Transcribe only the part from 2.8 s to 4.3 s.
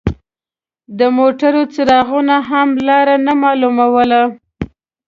لار نه مالوموله.